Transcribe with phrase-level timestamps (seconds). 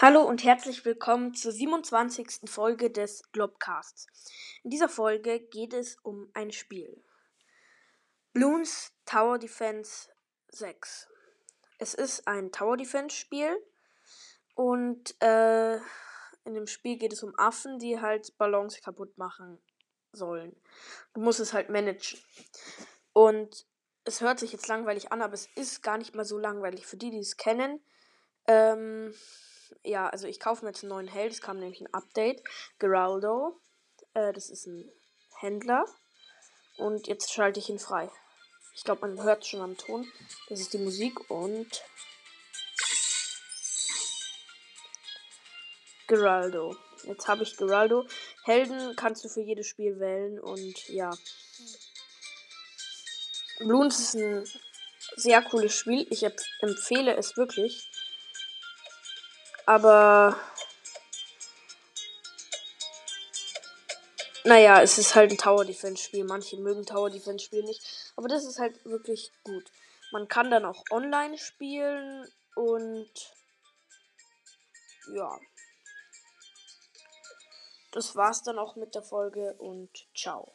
[0.00, 2.48] Hallo und herzlich willkommen zur 27.
[2.48, 4.06] Folge des Globcasts.
[4.62, 7.02] In dieser Folge geht es um ein Spiel.
[8.32, 10.08] Bloons Tower Defense
[10.52, 11.08] 6.
[11.78, 13.50] Es ist ein Tower Defense Spiel
[14.54, 15.78] und äh,
[16.44, 19.58] in dem Spiel geht es um Affen, die halt Ballons kaputt machen
[20.12, 20.54] sollen.
[21.12, 22.20] Du musst es halt managen.
[23.12, 23.66] Und
[24.04, 26.86] es hört sich jetzt langweilig an, aber es ist gar nicht mal so langweilig.
[26.86, 27.80] Für die, die es kennen,
[28.46, 29.12] ähm,
[29.82, 31.32] ja, also ich kaufe mir jetzt einen neuen Held.
[31.32, 32.42] Es kam nämlich ein Update.
[32.78, 33.60] Geraldo.
[34.14, 34.90] Äh, das ist ein
[35.40, 35.84] Händler.
[36.76, 38.10] Und jetzt schalte ich ihn frei.
[38.74, 40.10] Ich glaube, man hört schon am Ton.
[40.48, 41.82] Das ist die Musik und.
[46.06, 46.76] Geraldo.
[47.04, 48.06] Jetzt habe ich Geraldo.
[48.44, 51.10] Helden kannst du für jedes Spiel wählen und ja.
[53.58, 54.48] Bloons ist ein
[55.16, 56.06] sehr cooles Spiel.
[56.10, 56.24] Ich
[56.60, 57.88] empfehle es wirklich.
[59.68, 60.34] Aber.
[64.44, 66.24] Naja, es ist halt ein Tower Defense Spiel.
[66.24, 67.82] Manche mögen Tower Defense Spiele nicht.
[68.16, 69.70] Aber das ist halt wirklich gut.
[70.10, 73.10] Man kann dann auch online spielen und.
[75.14, 75.38] Ja.
[77.92, 80.50] Das war's dann auch mit der Folge und ciao.